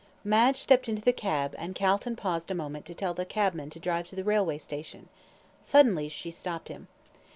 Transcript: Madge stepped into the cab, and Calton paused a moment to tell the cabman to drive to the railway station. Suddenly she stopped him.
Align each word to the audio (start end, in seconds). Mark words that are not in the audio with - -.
Madge 0.23 0.57
stepped 0.57 0.89
into 0.89 1.03
the 1.03 1.13
cab, 1.13 1.53
and 1.59 1.75
Calton 1.75 2.15
paused 2.15 2.49
a 2.49 2.55
moment 2.55 2.87
to 2.87 2.95
tell 2.95 3.13
the 3.13 3.23
cabman 3.23 3.69
to 3.69 3.79
drive 3.79 4.07
to 4.07 4.15
the 4.15 4.23
railway 4.23 4.57
station. 4.57 5.09
Suddenly 5.61 6.09
she 6.09 6.31
stopped 6.31 6.69
him. 6.69 6.87